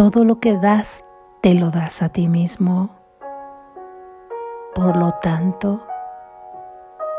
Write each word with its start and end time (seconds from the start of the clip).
todo 0.00 0.24
lo 0.24 0.40
que 0.40 0.56
das, 0.56 1.04
te 1.42 1.52
lo 1.52 1.70
das 1.70 2.00
a 2.00 2.08
ti 2.08 2.26
mismo. 2.26 2.88
Por 4.74 4.96
lo 4.96 5.12
tanto, 5.20 5.82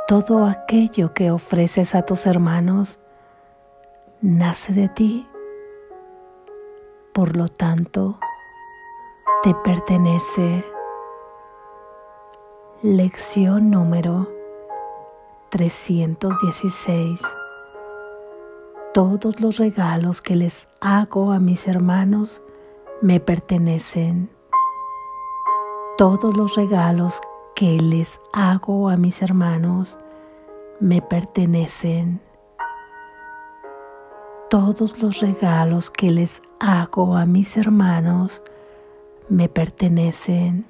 todo 0.07 0.45
aquello 0.45 1.13
que 1.13 1.29
ofreces 1.29 1.93
a 1.93 2.01
tus 2.01 2.25
hermanos 2.25 2.97
nace 4.19 4.73
de 4.73 4.89
ti. 4.89 5.27
Por 7.13 7.37
lo 7.37 7.49
tanto, 7.49 8.17
te 9.43 9.53
pertenece. 9.63 10.65
Lección 12.81 13.69
número 13.69 14.27
316. 15.51 17.21
Todos 18.91 19.39
los 19.39 19.57
regalos 19.57 20.19
que 20.19 20.35
les 20.35 20.67
hago 20.79 21.31
a 21.31 21.37
mis 21.37 21.67
hermanos 21.67 22.41
me 23.01 23.19
pertenecen. 23.19 24.29
Todos 25.97 26.35
los 26.35 26.55
regalos 26.55 27.19
que 27.55 27.77
les 27.79 28.19
hago 28.33 28.89
a 28.89 28.97
mis 28.97 29.21
hermanos 29.21 29.97
me 30.79 31.01
pertenecen. 31.01 32.21
Todos 34.49 34.97
los 34.99 35.19
regalos 35.19 35.89
que 35.89 36.11
les 36.11 36.41
hago 36.59 37.15
a 37.15 37.25
mis 37.25 37.57
hermanos 37.57 38.41
me 39.29 39.47
pertenecen 39.49 40.65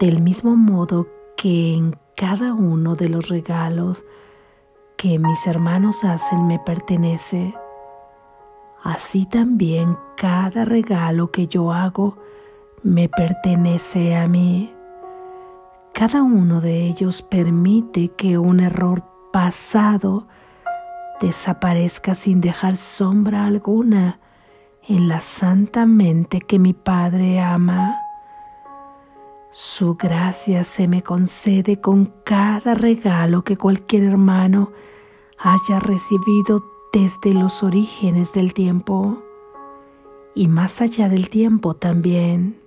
del 0.00 0.20
mismo 0.20 0.56
modo 0.56 1.06
que 1.36 1.74
en 1.74 1.96
cada 2.16 2.52
uno 2.52 2.96
de 2.96 3.08
los 3.08 3.28
regalos 3.28 4.04
que 4.96 5.18
mis 5.18 5.46
hermanos 5.46 6.04
hacen 6.04 6.46
me 6.46 6.58
pertenece, 6.58 7.54
así 8.82 9.26
también 9.26 9.96
cada 10.16 10.64
regalo 10.64 11.30
que 11.30 11.46
yo 11.46 11.72
hago 11.72 12.16
me 12.82 13.08
pertenece 13.08 14.16
a 14.16 14.28
mí. 14.28 14.72
Cada 15.92 16.22
uno 16.22 16.60
de 16.60 16.84
ellos 16.84 17.22
permite 17.22 18.08
que 18.08 18.38
un 18.38 18.60
error 18.60 19.02
pasado 19.32 20.26
desaparezca 21.20 22.14
sin 22.14 22.40
dejar 22.40 22.76
sombra 22.76 23.46
alguna 23.46 24.20
en 24.86 25.08
la 25.08 25.20
santa 25.20 25.86
mente 25.86 26.40
que 26.40 26.58
mi 26.58 26.72
Padre 26.72 27.40
ama. 27.40 27.98
Su 29.50 29.96
gracia 29.96 30.64
se 30.64 30.86
me 30.86 31.02
concede 31.02 31.80
con 31.80 32.12
cada 32.24 32.74
regalo 32.74 33.42
que 33.42 33.56
cualquier 33.56 34.04
hermano 34.04 34.70
haya 35.38 35.80
recibido 35.80 36.62
desde 36.96 37.34
los 37.34 37.62
orígenes 37.62 38.32
del 38.32 38.54
tiempo 38.54 39.22
y 40.34 40.48
más 40.48 40.80
allá 40.80 41.10
del 41.10 41.28
tiempo 41.28 41.74
también. 41.74 42.58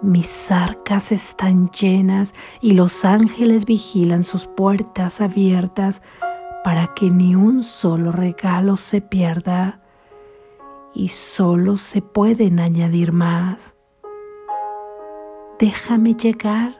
Mis 0.00 0.50
arcas 0.50 1.12
están 1.12 1.70
llenas 1.70 2.34
y 2.60 2.72
los 2.72 3.04
ángeles 3.04 3.66
vigilan 3.66 4.24
sus 4.24 4.48
puertas 4.48 5.20
abiertas 5.20 6.02
para 6.64 6.92
que 6.94 7.08
ni 7.08 7.36
un 7.36 7.62
solo 7.62 8.10
regalo 8.10 8.76
se 8.76 9.00
pierda 9.00 9.80
y 10.92 11.10
solo 11.10 11.76
se 11.76 12.02
pueden 12.02 12.58
añadir 12.58 13.12
más 13.12 13.76
déjame 15.60 16.14
llegar 16.14 16.76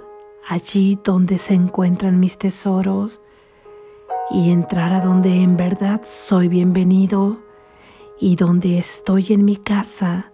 allí 0.49 0.99
donde 1.05 1.39
se 1.39 1.55
encuentran 1.55 2.19
mis 2.19 2.37
tesoros 2.37 3.21
y 4.33 4.51
entrar 4.51 4.93
a 4.95 5.01
donde 5.01 5.43
en 5.43 5.57
verdad 5.57 6.01
soy 6.07 6.49
bienvenido 6.49 7.37
y 8.19 8.37
donde 8.37 8.79
estoy 8.79 9.27
en 9.33 9.45
mi 9.45 9.57
casa 9.57 10.33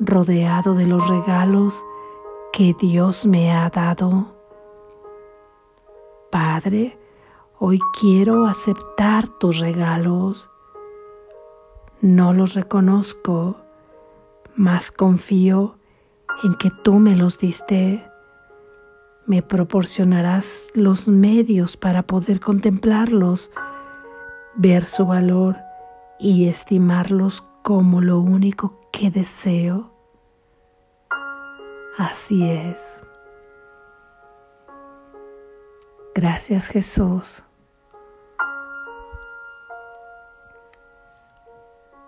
rodeado 0.00 0.74
de 0.74 0.86
los 0.86 1.06
regalos 1.08 1.74
que 2.52 2.74
Dios 2.80 3.24
me 3.24 3.52
ha 3.52 3.70
dado. 3.70 4.34
Padre, 6.30 6.98
hoy 7.58 7.78
quiero 8.00 8.46
aceptar 8.46 9.28
tus 9.38 9.58
regalos. 9.58 10.50
No 12.00 12.32
los 12.32 12.54
reconozco, 12.54 13.56
mas 14.56 14.90
confío 14.90 15.76
en 16.42 16.56
que 16.56 16.70
tú 16.82 16.94
me 16.94 17.14
los 17.14 17.38
diste, 17.38 18.04
me 19.26 19.42
proporcionarás 19.42 20.68
los 20.74 21.08
medios 21.08 21.76
para 21.76 22.02
poder 22.02 22.40
contemplarlos, 22.40 23.50
ver 24.54 24.84
su 24.84 25.06
valor 25.06 25.56
y 26.18 26.48
estimarlos 26.48 27.44
como 27.62 28.00
lo 28.00 28.20
único 28.20 28.80
que 28.92 29.10
deseo. 29.10 29.90
Así 31.98 32.48
es. 32.48 32.80
Gracias 36.14 36.66
Jesús. 36.66 37.42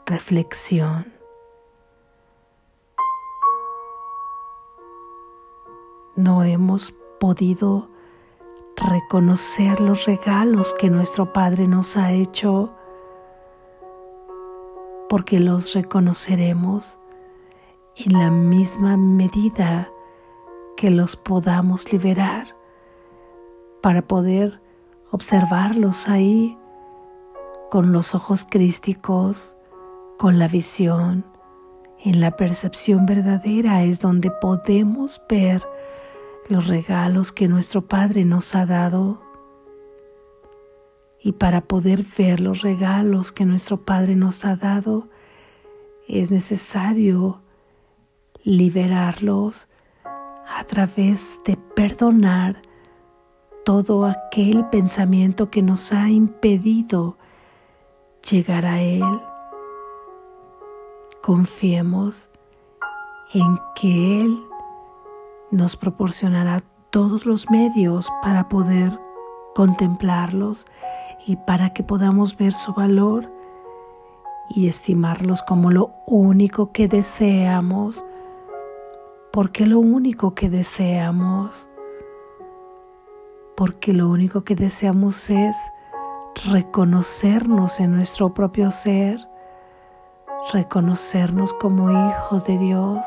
Reflexión. 0.07 1.15
no 6.17 6.45
hemos 6.45 6.95
podido 7.25 7.89
reconocer 8.77 9.81
los 9.81 10.05
regalos 10.05 10.75
que 10.79 10.91
nuestro 10.91 11.33
Padre 11.33 11.67
nos 11.67 11.97
ha 11.97 12.13
hecho, 12.13 12.71
porque 15.09 15.41
los 15.41 15.73
reconoceremos 15.73 16.99
en 17.97 18.13
la 18.13 18.31
misma 18.31 18.99
medida 18.99 19.89
que 20.77 20.91
los 20.91 21.17
podamos 21.17 21.91
liberar 21.91 22.49
para 23.81 24.03
poder 24.03 24.61
observarlos 25.11 26.07
ahí 26.07 26.59
con 27.71 27.91
los 27.91 28.15
ojos 28.15 28.47
crísticos, 28.51 29.57
con 30.19 30.39
la 30.39 30.49
visión, 30.49 31.25
en 32.01 32.21
la 32.21 32.33
percepción 32.33 33.07
verdadera 33.07 33.83
es 33.83 33.99
donde 33.99 34.31
podemos 34.43 35.23
ver 35.27 35.63
los 36.49 36.67
regalos 36.67 37.33
que 37.33 37.49
nuestro 37.49 37.83
Padre 37.83 38.25
nos 38.25 38.55
ha 38.55 38.67
dado. 38.67 39.21
Y 41.21 41.33
para 41.33 41.63
poder 41.63 42.05
ver 42.19 42.41
los 42.41 42.63
regalos 42.63 43.33
que 43.33 43.45
nuestro 43.45 43.79
Padre 43.79 44.15
nos 44.15 44.45
ha 44.45 44.57
dado, 44.57 45.09
es 46.07 46.31
necesario 46.31 47.41
liberarlos 48.43 49.67
a 50.47 50.65
través 50.65 51.39
de 51.47 51.57
perdonar 51.57 52.61
todo 53.65 54.05
aquel 54.05 54.67
pensamiento 54.67 55.51
que 55.51 55.63
nos 55.63 55.93
ha 55.93 56.11
impedido 56.11 57.17
llegar 58.31 58.67
a 58.67 58.83
Él. 58.83 59.05
Confiemos 61.23 62.29
en 63.33 63.59
que 63.75 64.21
Él 64.21 64.39
nos 65.55 65.77
proporcionará 65.77 66.65
todos 66.91 67.27
los 67.27 67.49
medios 67.49 68.13
para 68.23 68.49
poder 68.49 68.99
contemplarlos 69.55 70.67
y 71.27 71.37
para 71.37 71.71
que 71.73 71.85
podamos 71.85 72.37
ver 72.37 72.53
su 72.53 72.75
valor 72.75 73.31
y 74.51 74.67
estimarlos 74.67 75.43
como 75.43 75.71
lo 75.71 75.93
único 76.07 76.73
que 76.73 76.89
deseamos, 76.89 78.03
porque 79.33 79.65
lo 79.65 79.79
único 79.79 80.35
que 80.35 80.51
deseamos, 80.51 81.51
porque 83.57 83.93
lo 83.93 84.09
único 84.09 84.43
que 84.43 84.57
deseamos 84.57 85.31
es 85.31 85.57
reconocernos 86.47 87.79
en 87.79 87.95
nuestro 87.95 88.35
propio 88.35 88.73
ser, 88.73 89.21
reconocernos 90.53 91.55
como 91.55 91.91
hijos 91.91 92.45
de 92.45 92.59
Dios, 92.59 92.99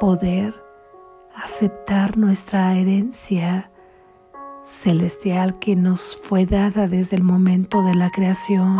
poder 0.00 0.59
aceptar 1.34 2.16
nuestra 2.16 2.74
herencia 2.76 3.70
celestial 4.64 5.58
que 5.58 5.76
nos 5.76 6.16
fue 6.22 6.46
dada 6.46 6.86
desde 6.86 7.16
el 7.16 7.22
momento 7.22 7.82
de 7.82 7.94
la 7.94 8.10
creación. 8.10 8.78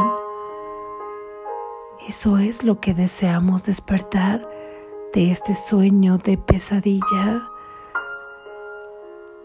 Eso 2.08 2.38
es 2.38 2.64
lo 2.64 2.80
que 2.80 2.94
deseamos 2.94 3.62
despertar 3.64 4.48
de 5.12 5.32
este 5.32 5.54
sueño 5.54 6.18
de 6.18 6.38
pesadilla. 6.38 7.48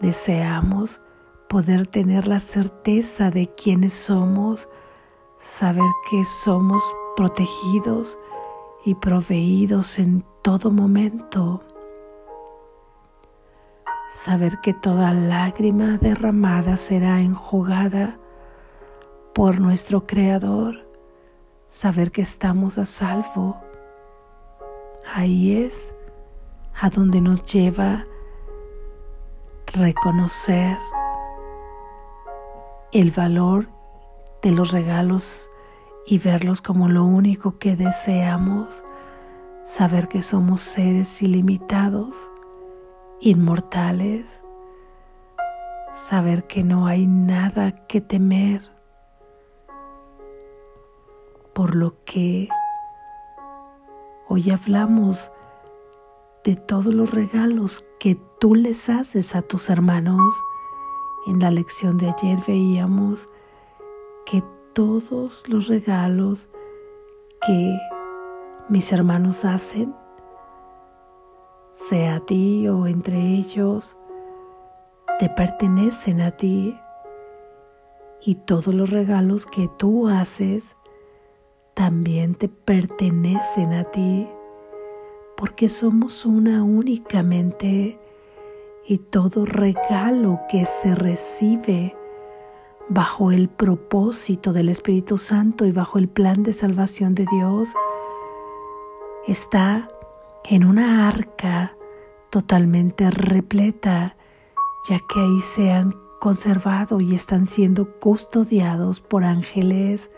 Deseamos 0.00 1.00
poder 1.48 1.86
tener 1.86 2.26
la 2.26 2.40
certeza 2.40 3.30
de 3.30 3.48
quiénes 3.54 3.92
somos, 3.92 4.68
saber 5.40 5.90
que 6.10 6.24
somos 6.44 6.82
protegidos 7.16 8.18
y 8.84 8.94
proveídos 8.94 9.98
en 9.98 10.24
todo 10.42 10.70
momento 10.70 11.62
saber 14.16 14.60
que 14.60 14.72
toda 14.72 15.12
lágrima 15.12 15.98
derramada 15.98 16.78
será 16.78 17.20
enjugada 17.20 18.16
por 19.34 19.60
nuestro 19.60 20.06
Creador, 20.06 20.86
saber 21.68 22.10
que 22.10 22.22
estamos 22.22 22.78
a 22.78 22.86
salvo. 22.86 23.58
Ahí 25.14 25.62
es 25.62 25.92
a 26.80 26.88
donde 26.88 27.20
nos 27.20 27.44
lleva 27.44 28.06
reconocer 29.66 30.78
el 32.92 33.10
valor 33.10 33.68
de 34.42 34.50
los 34.50 34.72
regalos 34.72 35.50
y 36.06 36.18
verlos 36.18 36.62
como 36.62 36.88
lo 36.88 37.04
único 37.04 37.58
que 37.58 37.76
deseamos, 37.76 38.68
saber 39.66 40.08
que 40.08 40.22
somos 40.22 40.62
seres 40.62 41.20
ilimitados, 41.20 42.14
inmortales, 43.20 44.26
saber 45.94 46.46
que 46.46 46.62
no 46.62 46.86
hay 46.86 47.06
nada 47.06 47.86
que 47.86 48.00
temer, 48.00 48.62
por 51.54 51.74
lo 51.74 51.94
que 52.04 52.48
hoy 54.28 54.50
hablamos 54.50 55.30
de 56.44 56.56
todos 56.56 56.94
los 56.94 57.10
regalos 57.10 57.84
que 57.98 58.20
tú 58.38 58.54
les 58.54 58.88
haces 58.88 59.34
a 59.34 59.42
tus 59.42 59.70
hermanos. 59.70 60.34
En 61.26 61.40
la 61.40 61.50
lección 61.50 61.98
de 61.98 62.10
ayer 62.10 62.38
veíamos 62.46 63.28
que 64.26 64.44
todos 64.74 65.42
los 65.48 65.66
regalos 65.66 66.48
que 67.46 67.76
mis 68.68 68.92
hermanos 68.92 69.44
hacen, 69.44 69.94
sea 71.76 72.16
a 72.16 72.20
ti 72.20 72.66
o 72.68 72.86
entre 72.86 73.16
ellos, 73.16 73.96
te 75.18 75.28
pertenecen 75.28 76.20
a 76.20 76.32
ti. 76.32 76.76
Y 78.20 78.34
todos 78.34 78.74
los 78.74 78.90
regalos 78.90 79.46
que 79.46 79.68
tú 79.76 80.08
haces 80.08 80.64
también 81.74 82.34
te 82.34 82.48
pertenecen 82.48 83.72
a 83.72 83.84
ti 83.84 84.26
porque 85.36 85.68
somos 85.68 86.24
una 86.24 86.64
únicamente 86.64 87.98
y 88.86 88.98
todo 88.98 89.44
regalo 89.44 90.40
que 90.50 90.64
se 90.64 90.94
recibe 90.94 91.94
bajo 92.88 93.30
el 93.30 93.48
propósito 93.48 94.52
del 94.52 94.68
Espíritu 94.68 95.18
Santo 95.18 95.66
y 95.66 95.72
bajo 95.72 95.98
el 95.98 96.08
plan 96.08 96.42
de 96.42 96.52
salvación 96.52 97.14
de 97.14 97.26
Dios 97.30 97.68
está 99.26 99.88
en 100.48 100.64
una 100.64 101.08
arca 101.08 101.76
totalmente 102.30 103.10
repleta, 103.10 104.16
ya 104.88 105.00
que 105.08 105.20
ahí 105.20 105.40
se 105.54 105.72
han 105.72 105.94
conservado 106.20 107.00
y 107.00 107.14
están 107.14 107.46
siendo 107.46 107.98
custodiados 107.98 109.00
por 109.00 109.24
ángeles 109.24 110.10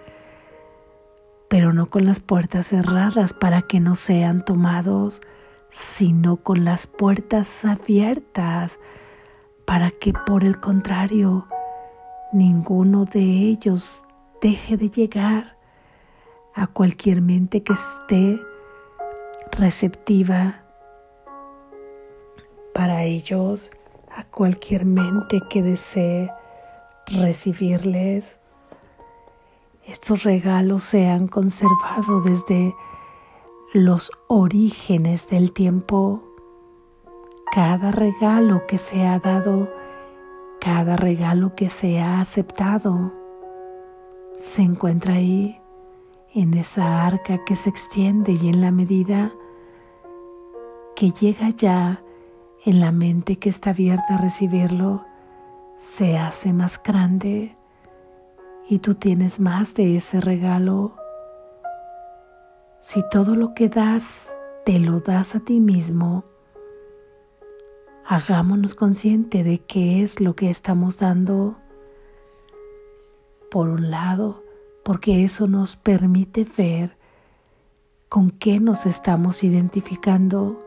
pero 1.48 1.72
no 1.72 1.86
con 1.86 2.04
las 2.04 2.20
puertas 2.20 2.68
cerradas 2.68 3.32
para 3.32 3.62
que 3.62 3.80
no 3.80 3.96
sean 3.96 4.44
tomados, 4.44 5.20
sino 5.70 6.36
con 6.36 6.64
las 6.64 6.86
puertas 6.86 7.64
abiertas 7.64 8.78
para 9.64 9.90
que 9.90 10.12
por 10.26 10.44
el 10.44 10.60
contrario 10.60 11.46
ninguno 12.32 13.06
de 13.06 13.20
ellos 13.20 14.02
deje 14.42 14.76
de 14.76 14.90
llegar 14.90 15.56
a 16.54 16.66
cualquier 16.66 17.22
mente 17.22 17.62
que 17.62 17.72
esté 17.72 18.40
receptiva 19.52 20.62
para 22.74 23.04
ellos, 23.04 23.70
a 24.14 24.24
cualquier 24.24 24.84
mente 24.84 25.40
que 25.50 25.62
desee 25.62 26.30
recibirles 27.06 28.38
estos 29.88 30.22
regalos 30.22 30.84
se 30.84 31.08
han 31.08 31.28
conservado 31.28 32.20
desde 32.20 32.74
los 33.72 34.12
orígenes 34.26 35.26
del 35.28 35.52
tiempo. 35.52 36.22
Cada 37.52 37.90
regalo 37.90 38.66
que 38.66 38.76
se 38.76 39.06
ha 39.06 39.18
dado, 39.18 39.66
cada 40.60 40.96
regalo 40.96 41.54
que 41.54 41.70
se 41.70 42.00
ha 42.00 42.20
aceptado, 42.20 43.14
se 44.36 44.60
encuentra 44.60 45.14
ahí 45.14 45.58
en 46.34 46.52
esa 46.52 47.06
arca 47.06 47.42
que 47.46 47.56
se 47.56 47.70
extiende 47.70 48.32
y 48.32 48.50
en 48.50 48.60
la 48.60 48.70
medida 48.70 49.32
que 50.98 51.12
llega 51.12 51.50
ya 51.50 52.02
en 52.64 52.80
la 52.80 52.90
mente 52.90 53.38
que 53.38 53.50
está 53.50 53.70
abierta 53.70 54.16
a 54.16 54.18
recibirlo, 54.18 55.04
se 55.78 56.18
hace 56.18 56.52
más 56.52 56.82
grande 56.82 57.56
y 58.68 58.80
tú 58.80 58.96
tienes 58.96 59.38
más 59.38 59.74
de 59.74 59.96
ese 59.96 60.20
regalo, 60.20 60.96
si 62.80 63.04
todo 63.12 63.36
lo 63.36 63.54
que 63.54 63.68
das 63.68 64.28
te 64.66 64.80
lo 64.80 64.98
das 64.98 65.36
a 65.36 65.38
ti 65.38 65.60
mismo, 65.60 66.24
hagámonos 68.04 68.74
consciente 68.74 69.44
de 69.44 69.60
qué 69.60 70.02
es 70.02 70.18
lo 70.18 70.34
que 70.34 70.50
estamos 70.50 70.98
dando. 70.98 71.54
Por 73.52 73.68
un 73.68 73.92
lado, 73.92 74.42
porque 74.82 75.24
eso 75.24 75.46
nos 75.46 75.76
permite 75.76 76.44
ver 76.56 76.96
con 78.08 78.32
qué 78.32 78.58
nos 78.58 78.84
estamos 78.84 79.44
identificando, 79.44 80.64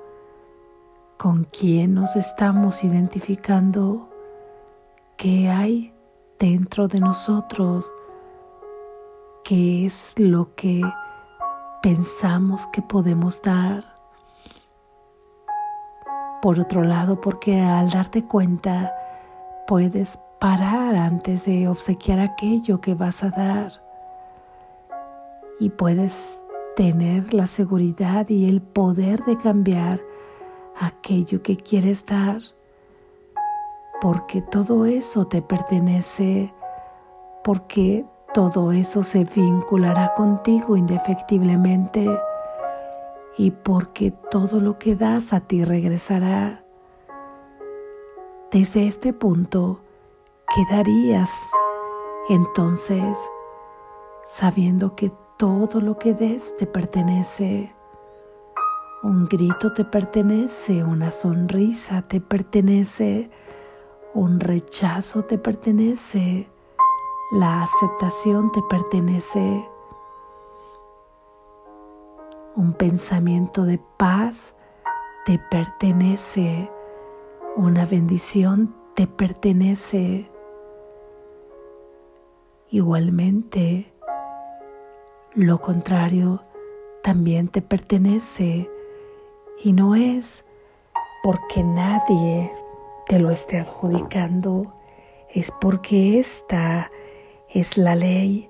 con 1.22 1.44
quién 1.44 1.94
nos 1.94 2.16
estamos 2.16 2.84
identificando, 2.84 4.10
qué 5.18 5.50
hay 5.50 5.94
dentro 6.40 6.88
de 6.88 7.00
nosotros, 7.00 7.86
qué 9.44 9.86
es 9.86 10.16
lo 10.18 10.56
que 10.56 10.82
pensamos 11.84 12.66
que 12.74 12.82
podemos 12.82 13.40
dar. 13.44 13.86
Por 16.42 16.60
otro 16.60 16.82
lado, 16.82 17.22
porque 17.22 17.62
al 17.62 17.92
darte 17.92 18.26
cuenta 18.26 18.92
puedes 19.68 20.18
parar 20.40 20.96
antes 20.96 21.46
de 21.46 21.68
obsequiar 21.68 22.20
aquello 22.20 22.82
que 22.82 22.96
vas 22.96 23.22
a 23.22 23.30
dar 23.30 23.74
y 25.60 25.70
puedes 25.70 26.18
tener 26.76 27.32
la 27.32 27.46
seguridad 27.46 28.28
y 28.28 28.50
el 28.50 28.60
poder 28.60 29.24
de 29.26 29.38
cambiar 29.38 30.02
aquello 30.82 31.44
que 31.44 31.58
quieres 31.58 32.06
dar 32.06 32.42
porque 34.02 34.42
todo 34.42 34.88
eso 34.88 35.26
te 35.26 35.44
pertenece, 35.44 36.52
porque 37.44 38.04
todo 38.34 38.72
eso 38.72 39.04
se 39.04 39.26
vinculará 39.26 40.16
contigo 40.16 40.76
indefectiblemente 40.76 42.10
y 43.38 43.52
porque 43.52 44.12
todo 44.32 44.60
lo 44.60 44.80
que 44.80 44.96
das 44.96 45.34
a 45.34 45.42
ti 45.42 45.64
regresará. 45.64 46.64
Desde 48.52 48.88
este 48.88 49.14
punto 49.14 49.80
quedarías 50.56 51.30
entonces 52.28 53.18
sabiendo 54.28 54.96
que 54.96 55.12
todo 55.38 55.80
lo 55.80 56.00
que 56.00 56.14
des 56.16 56.58
te 56.58 56.66
pertenece. 56.66 57.72
Un 59.04 59.26
grito 59.26 59.74
te 59.74 59.84
pertenece, 59.84 60.84
una 60.84 61.10
sonrisa 61.10 62.04
te 62.04 62.22
pertenece, 62.22 63.32
un 64.14 64.40
rechazo 64.40 65.24
te 65.24 65.40
pertenece, 65.40 66.48
la 67.32 67.64
aceptación 67.64 68.52
te 68.52 68.62
pertenece, 68.70 69.68
un 72.56 72.74
pensamiento 72.74 73.64
de 73.64 73.80
paz 73.98 74.54
te 75.26 75.40
pertenece, 75.50 76.70
una 77.56 77.88
bendición 77.88 78.76
te 78.94 79.08
pertenece. 79.08 80.30
Igualmente, 82.70 83.92
lo 85.34 85.60
contrario 85.60 86.44
también 87.02 87.48
te 87.48 87.64
pertenece 87.64 88.70
y 89.64 89.74
no 89.74 89.96
es 89.96 90.44
porque 91.24 91.64
nadie 91.64 92.52
te 93.08 93.20
lo 93.20 93.32
esté 93.32 93.60
adjudicando, 93.60 94.74
es 95.30 95.52
porque 95.62 96.20
esta 96.20 96.90
es 97.50 97.78
la 97.78 97.96
ley, 97.96 98.50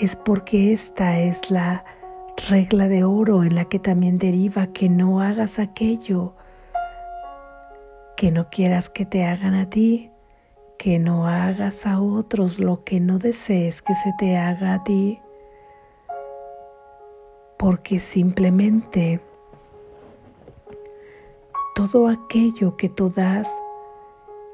es 0.00 0.14
porque 0.14 0.72
esta 0.72 1.18
es 1.18 1.50
la 1.50 1.84
regla 2.48 2.86
de 2.86 3.04
oro 3.04 3.42
en 3.42 3.54
la 3.54 3.64
que 3.64 3.78
también 3.78 4.18
deriva 4.18 4.68
que 4.68 4.88
no 4.88 5.20
hagas 5.20 5.58
aquello 5.58 6.34
que 8.16 8.32
no 8.32 8.50
quieras 8.50 8.90
que 8.90 9.06
te 9.06 9.24
hagan 9.24 9.54
a 9.54 9.70
ti, 9.70 10.10
que 10.76 10.98
no 10.98 11.28
hagas 11.28 11.86
a 11.86 12.00
otros 12.00 12.58
lo 12.58 12.82
que 12.82 12.98
no 12.98 13.20
desees 13.20 13.80
que 13.80 13.94
se 13.94 14.12
te 14.18 14.36
haga 14.36 14.74
a 14.74 14.82
ti, 14.82 15.20
porque 17.56 18.00
simplemente 18.00 19.20
todo 21.78 22.08
aquello 22.08 22.76
que 22.76 22.88
tú 22.88 23.08
das 23.08 23.48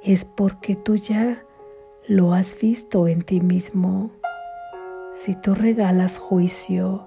es 0.02 0.26
porque 0.26 0.76
tú 0.76 0.96
ya 0.96 1.42
lo 2.06 2.34
has 2.34 2.54
visto 2.60 3.08
en 3.08 3.22
ti 3.22 3.40
mismo. 3.40 4.10
Si 5.14 5.34
tú 5.34 5.54
regalas 5.54 6.18
juicio 6.18 7.02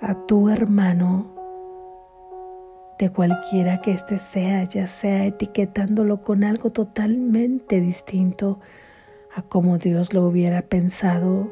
a 0.00 0.14
tu 0.26 0.48
hermano, 0.48 1.26
de 2.98 3.10
cualquiera 3.10 3.82
que 3.82 3.92
éste 3.92 4.18
sea, 4.18 4.64
ya 4.64 4.86
sea 4.86 5.26
etiquetándolo 5.26 6.22
con 6.22 6.42
algo 6.42 6.70
totalmente 6.70 7.82
distinto 7.82 8.60
a 9.36 9.42
como 9.42 9.76
Dios 9.76 10.14
lo 10.14 10.22
hubiera 10.22 10.62
pensado, 10.62 11.50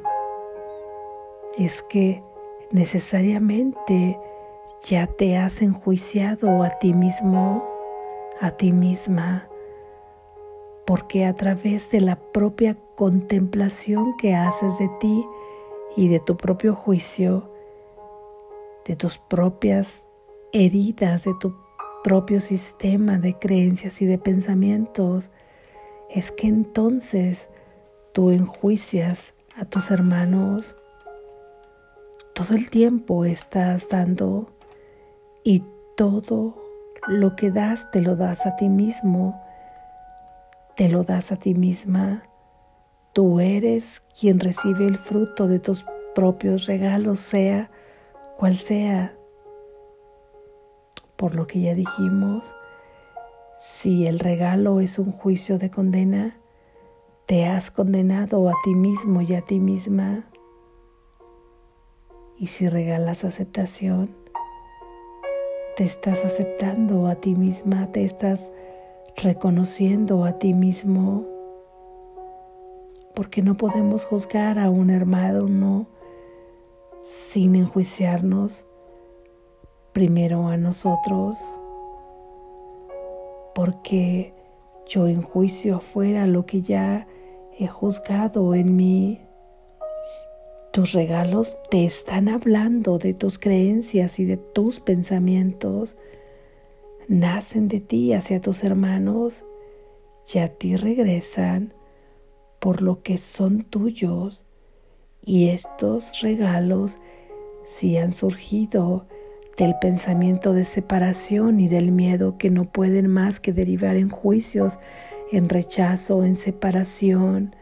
es 1.59 1.83
que 1.91 2.23
necesariamente 2.71 4.19
ya 4.85 5.07
te 5.07 5.37
has 5.37 5.63
enjuiciado 5.63 6.63
a 6.63 6.79
ti 6.81 6.93
mismo, 6.93 7.65
a 8.41 8.51
ti 8.51 8.73
misma, 8.73 9.49
porque 10.87 11.25
a 11.25 11.35
través 11.35 11.91
de 11.91 12.01
la 12.01 12.17
propia 12.17 12.77
contemplación 12.97 14.17
que 14.17 14.35
haces 14.35 14.77
de 14.79 14.91
ti 15.01 15.25
y 15.97 16.09
de 16.09 16.19
tu 16.19 16.37
propio 16.37 16.75
juicio, 16.75 17.49
de 18.85 18.97
tus 18.97 19.19
propias 19.19 20.03
heridas, 20.53 21.23
de 21.23 21.35
tu 21.39 21.55
propio 22.03 22.41
sistema 22.41 23.19
de 23.19 23.39
creencias 23.39 24.03
y 24.03 24.07
de 24.07 24.19
pensamientos, 24.19 25.31
es 26.11 26.33
que 26.33 26.49
entonces 26.49 27.49
tú 28.13 28.31
enjuicias 28.31 29.33
a 29.57 29.65
tus 29.65 29.93
hermanos. 29.93 30.75
Todo 32.35 32.57
el 32.57 32.69
tiempo 32.71 33.25
estás 33.25 33.89
dando 33.89 34.49
y 35.45 35.65
todo 35.97 36.55
lo 37.09 37.37
que 37.37 37.51
das 37.51 37.91
te 37.91 38.01
lo 38.01 38.17
das 38.17 38.47
a 38.47 38.57
ti 38.57 38.69
mismo, 38.69 39.41
te 40.77 40.89
lo 40.89 41.05
das 41.05 41.33
a 41.33 41.37
ti 41.37 41.55
misma. 41.55 42.23
Tú 43.13 43.41
eres 43.41 44.03
quien 44.19 44.41
recibe 44.41 44.87
el 44.87 44.99
fruto 44.99 45.49
de 45.49 45.59
tus 45.59 45.85
propios 46.15 46.67
regalos, 46.67 47.21
sea 47.21 47.71
cual 48.39 48.57
sea. 48.57 49.15
Por 51.17 51.35
lo 51.35 51.47
que 51.47 51.61
ya 51.61 51.75
dijimos, 51.75 52.45
si 53.59 54.07
el 54.07 54.19
regalo 54.19 54.81
es 54.81 54.99
un 54.99 55.13
juicio 55.13 55.59
de 55.59 55.71
condena, 55.71 56.37
te 57.27 57.47
has 57.47 57.71
condenado 57.71 58.49
a 58.49 58.55
ti 58.65 58.75
mismo 58.75 59.23
y 59.23 59.35
a 59.35 59.43
ti 59.43 59.61
misma. 59.61 60.25
Y 62.37 62.49
si 62.49 62.67
regalas 62.67 63.25
aceptación, 63.25 64.22
te 65.77 65.85
estás 65.85 66.23
aceptando 66.25 67.07
a 67.07 67.15
ti 67.15 67.35
misma, 67.35 67.91
te 67.93 68.05
estás 68.05 68.41
reconociendo 69.17 70.25
a 70.25 70.39
ti 70.39 70.53
mismo, 70.53 71.25
porque 73.15 73.43
no 73.43 73.57
podemos 73.57 74.05
juzgar 74.05 74.59
a 74.59 74.69
un 74.69 74.91
hermano 74.91 75.87
sin 77.03 77.55
enjuiciarnos 77.55 78.53
primero 79.93 80.49
a 80.49 80.57
nosotros, 80.57 81.37
porque 83.55 84.35
yo 84.87 85.07
enjuicio 85.07 85.77
afuera 85.77 86.27
lo 86.27 86.45
que 86.45 86.63
ya 86.63 87.07
he 87.59 87.67
juzgado 87.67 88.55
en 88.55 88.77
mí. 88.77 89.21
Tus 90.73 90.93
regalos 90.93 91.55
te 91.71 91.85
están 91.85 92.31
hablando 92.31 92.97
de 92.97 93.13
tus 93.13 93.39
creencias 93.39 94.19
y 94.19 94.25
de 94.25 94.39
tus 94.39 94.81
pensamientos. 94.81 95.99
Nacen 97.09 97.69
de 97.69 97.81
ti 97.81 98.15
hacia 98.15 98.41
tus 98.41 98.65
hermanos 98.65 99.35
y 100.33 100.39
a 100.39 100.49
ti 100.49 100.77
regresan 100.77 101.75
por 102.59 102.81
lo 102.81 103.03
que 103.03 103.19
son 103.19 103.65
tuyos. 103.65 104.43
Y 105.23 105.51
estos 105.51 106.23
regalos, 106.23 106.99
si 107.67 107.99
han 107.99 108.13
surgido 108.13 109.05
del 109.59 109.75
pensamiento 109.79 110.55
de 110.55 110.65
separación 110.65 111.61
y 111.61 111.69
del 111.69 111.93
miedo 111.93 112.39
que 112.39 112.49
no 112.49 112.65
pueden 112.65 113.09
más 113.09 113.41
que 113.41 113.53
derivar 113.53 113.97
en 113.97 114.09
juicios, 114.09 114.79
en 115.33 115.51
rechazo, 115.51 116.25
en 116.25 116.35
separación, 116.35 117.55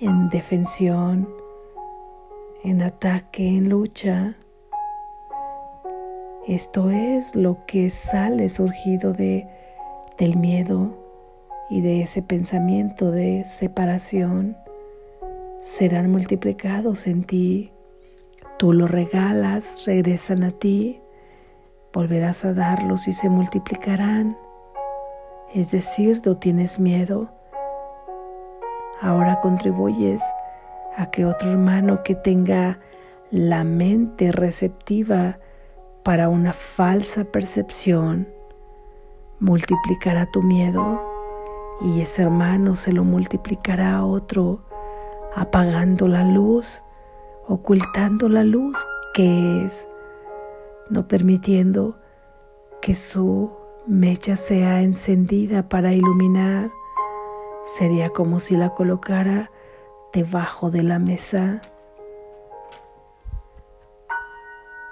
en 0.00 0.28
defensión, 0.28 1.26
en 2.64 2.82
ataque, 2.82 3.46
en 3.46 3.68
lucha. 3.68 4.34
Esto 6.46 6.90
es 6.90 7.34
lo 7.34 7.64
que 7.66 7.90
sale 7.90 8.48
surgido 8.48 9.12
de, 9.12 9.46
del 10.18 10.36
miedo 10.36 10.96
y 11.70 11.80
de 11.82 12.02
ese 12.02 12.22
pensamiento 12.22 13.10
de 13.10 13.44
separación. 13.44 14.56
Serán 15.60 16.10
multiplicados 16.10 17.06
en 17.06 17.24
ti. 17.24 17.72
Tú 18.58 18.72
los 18.72 18.90
regalas, 18.90 19.84
regresan 19.84 20.42
a 20.42 20.50
ti. 20.50 21.00
Volverás 21.92 22.44
a 22.44 22.52
darlos 22.54 23.06
y 23.08 23.12
se 23.12 23.28
multiplicarán. 23.28 24.36
Es 25.54 25.70
decir, 25.70 26.20
tú 26.22 26.34
tienes 26.36 26.80
miedo. 26.80 27.28
Ahora 29.00 29.40
contribuyes 29.40 30.20
a 30.98 31.12
que 31.12 31.24
otro 31.24 31.52
hermano 31.52 32.02
que 32.02 32.16
tenga 32.16 32.80
la 33.30 33.62
mente 33.62 34.32
receptiva 34.32 35.38
para 36.02 36.28
una 36.28 36.52
falsa 36.52 37.24
percepción 37.24 38.26
multiplicará 39.38 40.26
tu 40.32 40.42
miedo 40.42 41.00
y 41.80 42.00
ese 42.00 42.22
hermano 42.22 42.74
se 42.74 42.92
lo 42.92 43.04
multiplicará 43.04 43.96
a 43.96 44.04
otro 44.04 44.64
apagando 45.36 46.08
la 46.08 46.24
luz, 46.24 46.66
ocultando 47.46 48.28
la 48.28 48.42
luz 48.42 48.76
que 49.14 49.66
es, 49.66 49.86
no 50.90 51.06
permitiendo 51.06 51.96
que 52.82 52.96
su 52.96 53.52
mecha 53.86 54.34
sea 54.34 54.82
encendida 54.82 55.68
para 55.68 55.92
iluminar. 55.92 56.72
Sería 57.78 58.10
como 58.10 58.40
si 58.40 58.56
la 58.56 58.70
colocara 58.70 59.52
debajo 60.12 60.70
de 60.70 60.82
la 60.82 60.98
mesa. 60.98 61.62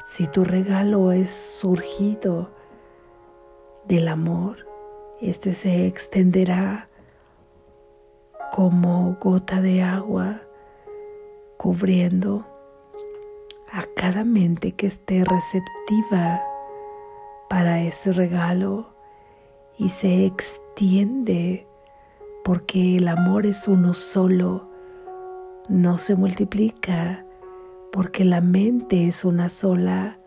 Si 0.06 0.26
tu 0.28 0.44
regalo 0.44 1.12
es 1.12 1.30
surgido 1.30 2.50
del 3.86 4.08
amor, 4.08 4.66
este 5.20 5.52
se 5.52 5.86
extenderá 5.86 6.88
como 8.52 9.16
gota 9.20 9.60
de 9.60 9.82
agua, 9.82 10.40
cubriendo 11.56 12.46
a 13.72 13.84
cada 13.96 14.24
mente 14.24 14.72
que 14.72 14.86
esté 14.86 15.24
receptiva 15.24 16.42
para 17.48 17.80
ese 17.82 18.12
regalo 18.12 18.88
y 19.78 19.88
se 19.90 20.24
extiende 20.26 21.66
porque 22.44 22.96
el 22.96 23.08
amor 23.08 23.44
es 23.44 23.66
uno 23.68 23.92
solo 23.92 24.65
no 25.68 25.98
se 25.98 26.14
multiplica 26.14 27.24
porque 27.92 28.24
la 28.24 28.40
mente 28.40 29.08
es 29.08 29.24
una 29.24 29.48
sola 29.48 30.18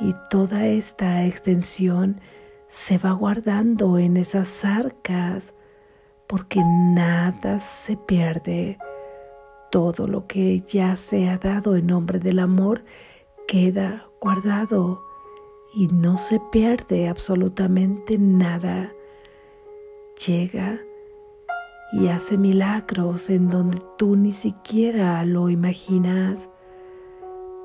y 0.00 0.14
toda 0.30 0.66
esta 0.66 1.24
extensión 1.24 2.20
se 2.68 2.98
va 2.98 3.12
guardando 3.12 3.98
en 3.98 4.16
esas 4.16 4.64
arcas 4.64 5.52
porque 6.26 6.60
nada 6.64 7.60
se 7.60 7.96
pierde. 7.96 8.78
Todo 9.70 10.06
lo 10.06 10.26
que 10.26 10.60
ya 10.60 10.96
se 10.96 11.28
ha 11.28 11.38
dado 11.38 11.76
en 11.76 11.86
nombre 11.86 12.18
del 12.18 12.38
amor 12.38 12.82
queda 13.46 14.06
guardado 14.20 15.02
y 15.74 15.86
no 15.88 16.18
se 16.18 16.40
pierde 16.50 17.08
absolutamente 17.08 18.18
nada. 18.18 18.92
Llega 20.26 20.80
y 21.92 22.08
hace 22.08 22.38
milagros 22.38 23.28
en 23.28 23.50
donde 23.50 23.78
tú 23.98 24.16
ni 24.16 24.32
siquiera 24.32 25.24
lo 25.24 25.50
imaginas, 25.50 26.48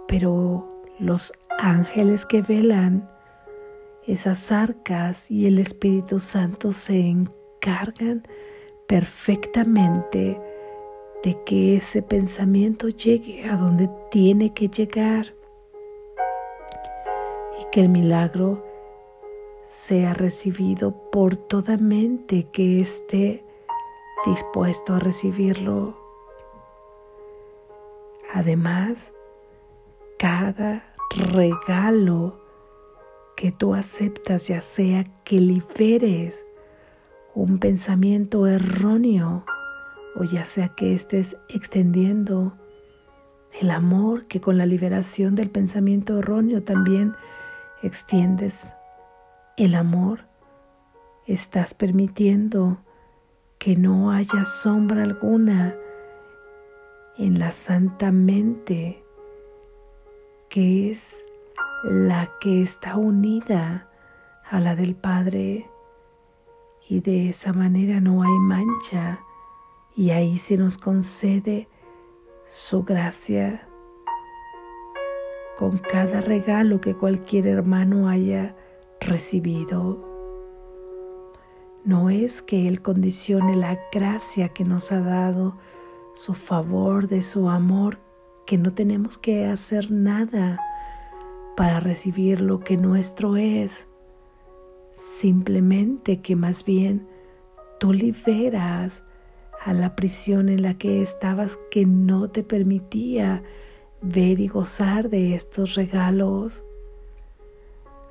pero 0.07 0.67
los 0.99 1.31
ángeles 1.57 2.25
que 2.25 2.41
velan 2.41 3.09
esas 4.05 4.51
arcas 4.51 5.29
y 5.29 5.47
el 5.47 5.59
Espíritu 5.59 6.19
Santo 6.19 6.73
se 6.73 6.99
encargan 6.99 8.25
perfectamente 8.87 10.39
de 11.23 11.43
que 11.45 11.77
ese 11.77 12.01
pensamiento 12.01 12.89
llegue 12.89 13.45
a 13.45 13.57
donde 13.57 13.89
tiene 14.11 14.53
que 14.53 14.67
llegar. 14.69 15.33
Y 17.59 17.65
que 17.71 17.81
el 17.81 17.89
milagro 17.89 18.63
sea 19.65 20.13
recibido 20.13 20.95
por 21.11 21.35
toda 21.35 21.77
mente 21.77 22.47
que 22.51 22.79
esté 22.81 23.43
dispuesto 24.25 24.95
a 24.95 24.99
recibirlo. 24.99 25.97
Además, 28.33 28.97
cada 30.19 30.83
regalo 31.15 32.39
que 33.35 33.51
tú 33.51 33.75
aceptas, 33.75 34.47
ya 34.47 34.61
sea 34.61 35.05
que 35.23 35.39
liberes 35.39 36.43
un 37.35 37.59
pensamiento 37.59 38.47
erróneo 38.47 39.45
o 40.15 40.23
ya 40.23 40.45
sea 40.45 40.69
que 40.69 40.95
estés 40.95 41.37
extendiendo 41.49 42.53
el 43.61 43.69
amor 43.69 44.25
que 44.25 44.41
con 44.41 44.57
la 44.57 44.65
liberación 44.65 45.35
del 45.35 45.49
pensamiento 45.49 46.19
erróneo 46.19 46.63
también 46.63 47.13
extiendes. 47.83 48.55
El 49.55 49.75
amor 49.75 50.21
estás 51.25 51.73
permitiendo 51.73 52.77
que 53.57 53.75
no 53.75 54.11
haya 54.11 54.45
sombra 54.45 55.03
alguna 55.03 55.75
en 57.17 57.39
la 57.39 57.51
santa 57.51 58.11
mente 58.11 59.03
que 60.49 60.91
es 60.91 61.15
la 61.83 62.29
que 62.39 62.61
está 62.61 62.95
unida 62.97 63.87
a 64.49 64.59
la 64.59 64.75
del 64.75 64.95
Padre 64.95 65.69
y 66.89 67.01
de 67.01 67.29
esa 67.29 67.53
manera 67.53 67.99
no 67.99 68.23
hay 68.23 68.39
mancha 68.39 69.19
y 69.95 70.11
ahí 70.11 70.37
se 70.37 70.57
nos 70.57 70.77
concede 70.77 71.67
su 72.49 72.83
gracia 72.83 73.67
con 75.57 75.77
cada 75.79 76.21
regalo 76.21 76.79
que 76.79 76.93
cualquier 76.93 77.47
hermano 77.47 78.07
haya 78.07 78.55
recibido. 79.01 80.06
No 81.83 82.09
es 82.09 82.41
que 82.41 82.67
Él 82.67 82.81
condicione 82.81 83.55
la 83.55 83.79
gracia 83.91 84.49
que 84.49 84.63
nos 84.63 84.91
ha 84.91 84.99
dado, 84.99 85.57
su 86.15 86.33
favor, 86.33 87.07
de 87.07 87.21
su 87.21 87.49
amor, 87.49 87.99
que 88.45 88.57
no 88.57 88.73
tenemos 88.73 89.17
que 89.17 89.45
hacer 89.45 89.91
nada 89.91 90.59
para 91.55 91.79
recibir 91.79 92.41
lo 92.41 92.59
que 92.59 92.77
nuestro 92.77 93.35
es, 93.35 93.85
simplemente 94.91 96.21
que 96.21 96.35
más 96.35 96.63
bien 96.63 97.07
tú 97.79 97.93
liberas 97.93 99.03
a 99.63 99.73
la 99.73 99.95
prisión 99.95 100.49
en 100.49 100.61
la 100.61 100.77
que 100.77 101.01
estabas 101.01 101.57
que 101.71 101.85
no 101.85 102.29
te 102.29 102.43
permitía 102.43 103.43
ver 104.01 104.39
y 104.39 104.47
gozar 104.47 105.09
de 105.09 105.35
estos 105.35 105.75
regalos. 105.75 106.63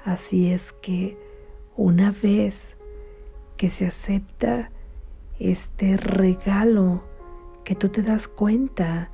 Así 0.05 0.51
es 0.53 0.73
que 0.73 1.17
una 1.77 2.13
vez 2.23 2.75
que 3.57 3.71
se 3.71 3.87
acepta 3.87 4.71
este 5.39 5.97
regalo, 5.97 7.03
que 7.65 7.75
tú 7.75 7.89
te 7.89 8.03
das 8.03 8.29
cuenta 8.29 9.11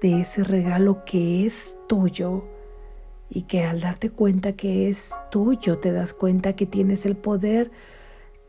de 0.00 0.20
ese 0.20 0.44
regalo 0.44 1.04
que 1.04 1.46
es 1.46 1.76
tuyo 1.86 2.44
y 3.30 3.42
que 3.42 3.64
al 3.64 3.80
darte 3.80 4.10
cuenta 4.10 4.52
que 4.52 4.88
es 4.88 5.10
tuyo 5.30 5.78
te 5.78 5.92
das 5.92 6.12
cuenta 6.12 6.54
que 6.54 6.66
tienes 6.66 7.06
el 7.06 7.16
poder 7.16 7.70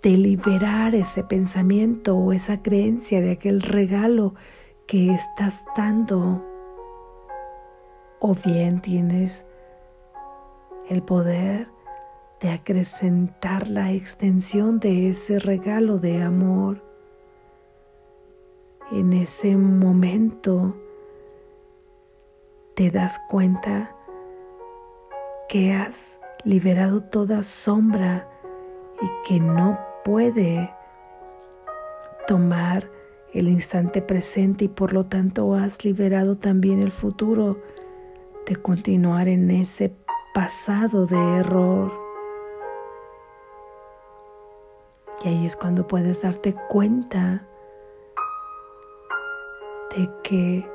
de 0.02 0.18
liberar 0.18 0.96
ese 0.96 1.24
pensamiento 1.24 2.18
o 2.18 2.34
esa 2.34 2.62
creencia 2.62 3.22
de 3.22 3.32
aquel 3.32 3.62
regalo 3.62 4.36
que 4.86 5.12
estás 5.12 5.64
dando. 5.78 6.44
O 8.20 8.36
bien 8.36 8.82
tienes 8.82 9.46
el 10.90 11.02
poder 11.02 11.68
de 12.44 12.52
acrecentar 12.52 13.70
la 13.70 13.94
extensión 13.94 14.82
de 14.82 15.10
ese 15.10 15.40
regalo 15.40 15.98
de 15.98 16.22
amor. 16.22 16.84
En 18.92 19.14
ese 19.14 19.56
momento 19.56 20.76
te 22.76 22.92
das 22.92 23.18
cuenta 23.30 23.96
que 25.48 25.72
has 25.72 26.20
liberado 26.44 27.02
toda 27.02 27.44
sombra 27.44 28.28
y 29.02 29.08
que 29.26 29.40
no 29.40 29.80
puede 30.04 30.70
tomar 32.28 32.90
el 33.34 33.48
instante 33.48 34.02
presente 34.02 34.66
y 34.66 34.68
por 34.68 34.92
lo 34.92 35.06
tanto 35.06 35.56
has 35.56 35.86
liberado 35.86 36.36
también 36.36 36.82
el 36.82 36.92
futuro 36.92 37.58
de 38.46 38.58
continuar 38.58 39.30
en 39.30 39.50
ese 39.50 39.96
pasado 40.34 41.06
de 41.06 41.38
error. 41.38 42.03
Y 45.24 45.30
ahí 45.30 45.46
es 45.46 45.56
cuando 45.56 45.88
puedes 45.88 46.22
darte 46.22 46.54
cuenta 46.70 47.48
de 49.96 50.10
que 50.24 50.68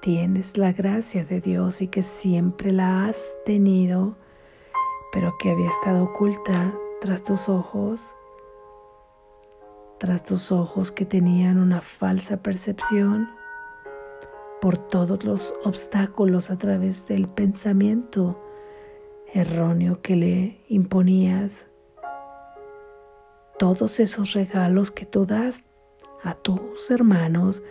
tienes 0.00 0.56
la 0.56 0.72
gracia 0.72 1.24
de 1.24 1.40
Dios 1.40 1.82
y 1.82 1.88
que 1.88 2.04
siempre 2.04 2.72
la 2.72 3.06
has 3.06 3.20
tenido, 3.44 4.16
pero 5.12 5.34
que 5.38 5.50
había 5.50 5.70
estado 5.70 6.04
oculta 6.04 6.72
tras 7.00 7.24
tus 7.24 7.48
ojos, 7.48 8.00
tras 9.98 10.24
tus 10.24 10.52
ojos 10.52 10.92
que 10.92 11.04
tenían 11.04 11.58
una 11.58 11.80
falsa 11.80 12.36
percepción 12.36 13.28
por 14.60 14.78
todos 14.78 15.24
los 15.24 15.52
obstáculos 15.64 16.50
a 16.50 16.58
través 16.58 17.06
del 17.06 17.28
pensamiento 17.28 18.40
erróneo 19.32 20.00
que 20.00 20.16
le 20.16 20.60
imponías 20.68 21.67
todos 23.58 23.98
esos 23.98 24.32
regalos 24.34 24.90
que 24.90 25.04
tú 25.04 25.26
das 25.26 25.62
a 26.22 26.34
tus 26.34 26.90
hermanos 26.90 27.62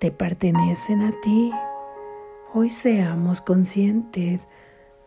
te 0.00 0.10
pertenecen 0.10 1.02
a 1.02 1.14
ti. 1.22 1.52
Hoy 2.52 2.70
seamos 2.70 3.40
conscientes 3.40 4.48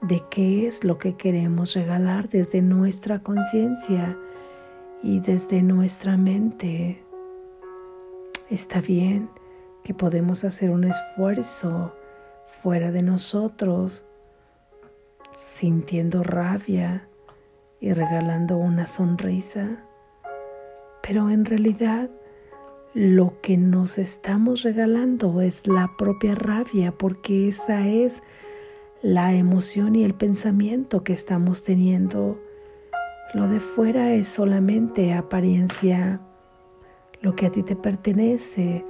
de 0.01 0.23
qué 0.31 0.67
es 0.67 0.83
lo 0.83 0.97
que 0.97 1.15
queremos 1.15 1.73
regalar 1.73 2.29
desde 2.29 2.61
nuestra 2.61 3.19
conciencia 3.19 4.17
y 5.03 5.19
desde 5.19 5.61
nuestra 5.61 6.15
mente. 6.15 7.03
Está 8.49 8.79
bien 8.79 9.29
que 9.83 9.93
podemos 9.93 10.45
hacer 10.45 10.69
un 10.69 10.85
esfuerzo 10.85 11.93
fuera 12.63 12.91
de 12.91 13.01
nosotros, 13.01 14.03
sintiendo 15.35 16.23
rabia 16.23 17.05
y 17.81 17.91
regalando 17.91 18.57
una 18.57 18.87
sonrisa 18.87 19.84
pero 21.05 21.29
en 21.29 21.45
realidad 21.45 22.09
lo 22.95 23.39
que 23.41 23.57
nos 23.57 23.99
estamos 23.99 24.63
regalando 24.63 25.39
es 25.41 25.67
la 25.67 25.91
propia 25.97 26.33
rabia, 26.33 26.93
porque 26.93 27.49
esa 27.49 27.87
es 27.87 28.23
la 29.03 29.35
emoción 29.35 29.95
y 29.95 30.03
el 30.03 30.15
pensamiento 30.15 31.03
que 31.03 31.13
estamos 31.13 31.63
teniendo. 31.63 32.39
Lo 33.35 33.47
de 33.47 33.59
fuera 33.59 34.15
es 34.15 34.27
solamente 34.27 35.13
apariencia. 35.13 36.21
Lo 37.21 37.35
que 37.35 37.45
a 37.45 37.51
ti 37.51 37.61
te 37.61 37.75
pertenece 37.75 38.83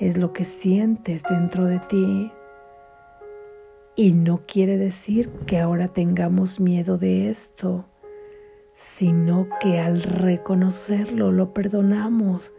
es 0.00 0.16
lo 0.16 0.32
que 0.32 0.44
sientes 0.44 1.22
dentro 1.30 1.66
de 1.66 1.78
ti. 1.80 2.32
Y 3.94 4.12
no 4.12 4.40
quiere 4.44 4.76
decir 4.76 5.28
que 5.46 5.60
ahora 5.60 5.86
tengamos 5.86 6.58
miedo 6.58 6.98
de 6.98 7.30
esto 7.30 7.84
sino 8.80 9.46
que 9.60 9.78
al 9.78 10.02
reconocerlo 10.02 11.30
lo 11.32 11.52
perdonamos, 11.52 12.54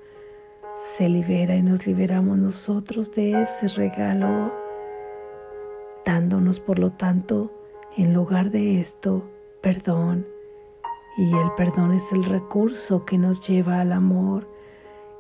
se 0.76 1.10
libera 1.10 1.56
y 1.56 1.64
nos 1.64 1.88
liberamos 1.88 2.38
nosotros 2.38 3.12
de 3.16 3.42
ese 3.42 3.68
regalo, 3.70 4.54
dándonos 6.06 6.60
por 6.60 6.78
lo 6.78 6.92
tanto, 6.92 7.52
en 7.98 8.14
lugar 8.14 8.52
de 8.52 8.80
esto, 8.80 9.28
perdón. 9.62 10.28
Y 11.18 11.26
el 11.36 11.52
perdón 11.58 11.92
es 11.92 12.12
el 12.12 12.24
recurso 12.24 13.04
que 13.04 13.18
nos 13.18 13.46
lleva 13.48 13.82
al 13.82 13.92
amor. 13.92 14.48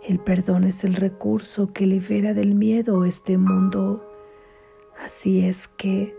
El 0.07 0.19
perdón 0.19 0.65
es 0.65 0.83
el 0.83 0.93
recurso 0.93 1.73
que 1.73 1.87
libera 1.87 2.35
del 2.35 2.53
miedo 2.53 3.05
este 3.05 3.37
mundo. 3.37 4.07
Así 5.03 5.45
es 5.45 5.67
que 5.77 6.15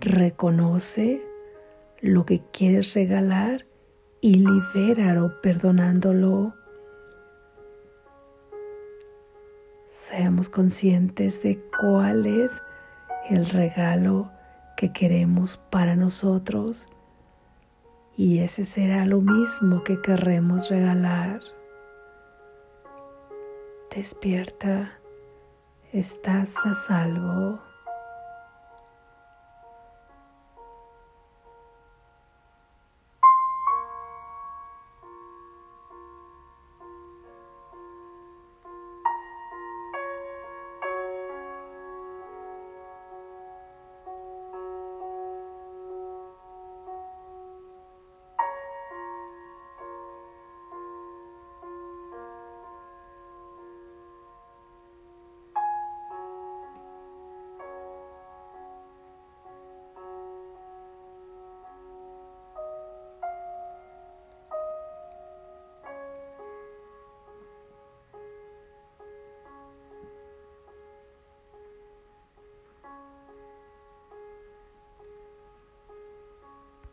reconoce 0.00 1.22
lo 2.00 2.26
que 2.26 2.42
quieres 2.52 2.94
regalar 2.94 3.64
y 4.24 4.36
libéralo 4.36 5.38
perdonándolo. 5.42 6.54
Seamos 9.90 10.48
conscientes 10.48 11.42
de 11.42 11.62
cuál 11.78 12.24
es 12.24 12.50
el 13.28 13.44
regalo 13.44 14.30
que 14.78 14.90
queremos 14.94 15.58
para 15.68 15.94
nosotros 15.94 16.86
y 18.16 18.38
ese 18.38 18.64
será 18.64 19.04
lo 19.04 19.20
mismo 19.20 19.84
que 19.84 20.00
querremos 20.00 20.70
regalar. 20.70 21.40
Despierta, 23.94 25.00
estás 25.92 26.50
a 26.64 26.74
salvo. 26.76 27.60